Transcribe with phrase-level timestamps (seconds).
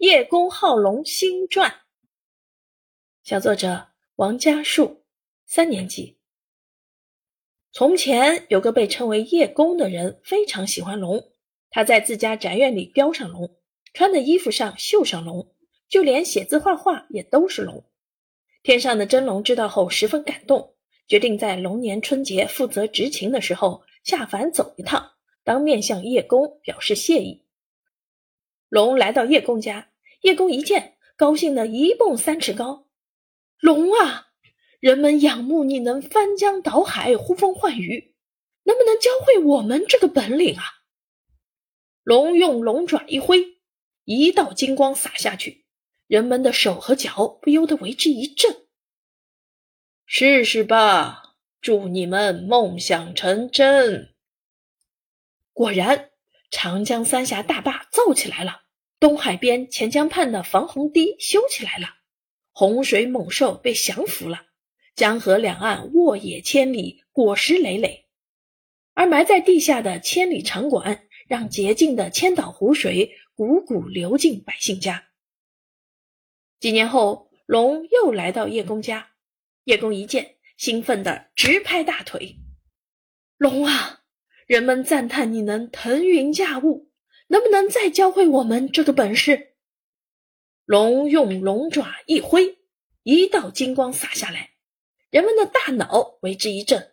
[0.00, 1.70] 叶公好龙新传》，
[3.22, 5.04] 小作者王家树，
[5.44, 6.16] 三年级。
[7.70, 11.30] 从前有个被称为叶公的人，非常喜欢龙。
[11.68, 13.58] 他在自家宅院里雕上龙，
[13.92, 15.54] 穿的衣服上绣上龙，
[15.86, 17.84] 就连写字画画也都是龙。
[18.62, 20.76] 天上的真龙知道后十分感动，
[21.06, 25.12] 决定在龙年春节负责执勤的时候下凡走一趟，
[25.44, 27.44] 当面向叶公表示谢意。
[28.70, 29.89] 龙来到叶公家，
[30.20, 32.88] 叶公一见，高兴的一蹦三尺高。
[33.58, 34.28] 龙啊，
[34.78, 38.14] 人们仰慕你能翻江倒海、呼风唤雨，
[38.64, 40.64] 能不能教会我们这个本领啊？
[42.02, 43.58] 龙用龙爪一挥，
[44.04, 45.66] 一道金光洒下去，
[46.06, 48.66] 人们的手和脚不由得为之一震。
[50.06, 54.14] 试试吧，祝你们梦想成真。
[55.52, 56.06] 果然。
[56.52, 58.62] 长江三峡大坝造起来了，
[59.00, 61.88] 东海边钱江畔的防洪堤修起来了，
[62.52, 64.42] 洪水猛兽被降服了，
[64.94, 68.06] 江河两岸沃野千里，果实累累。
[68.92, 75.06] 而埋在地下的千里长管，让洁净的千岛湖水汩汩流进百姓家。
[76.58, 79.12] 几年后，龙又来到叶公家，
[79.64, 82.36] 叶公一见，兴奋的直拍大腿
[83.38, 84.02] ：“龙啊！”
[84.46, 86.89] 人们赞叹你能腾云驾雾，
[87.30, 89.54] 能不能再教会我们这个本事？
[90.64, 92.58] 龙用龙爪一挥，
[93.04, 94.50] 一道金光洒下来，
[95.10, 96.92] 人们的大脑为之一震。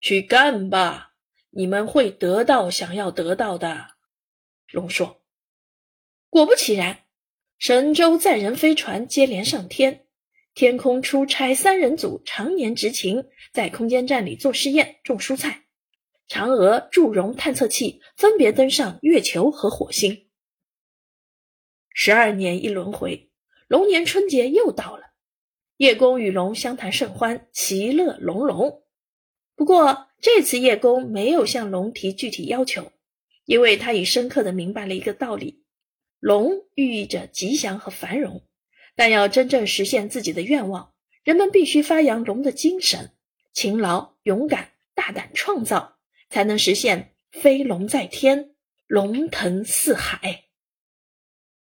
[0.00, 1.12] 去干吧，
[1.50, 3.88] 你们会得到想要得到的。
[4.70, 5.20] 龙说。
[6.30, 7.00] 果不其然，
[7.58, 10.06] 神舟载人飞船接连上天，
[10.54, 15.66] 天空出差三人组常年执勤，在空间站里做试验，种蔬菜。
[16.30, 20.28] 嫦娥、祝融探测器分别登上月球和火星。
[21.92, 23.32] 十二年一轮回，
[23.66, 25.06] 龙年春节又到了，
[25.76, 28.84] 叶公与龙相谈甚欢，其乐融融。
[29.56, 32.92] 不过这次叶公没有向龙提具体要求，
[33.44, 35.64] 因为他已深刻的明白了一个道理：
[36.20, 38.46] 龙寓意着吉祥和繁荣，
[38.94, 43.10] 但要真正实现自己的愿望，人们必须发扬龙的精神，
[43.52, 45.96] 勤劳、勇敢、大胆创造。
[46.30, 48.50] 才能实现飞龙在天，
[48.86, 50.44] 龙腾四海。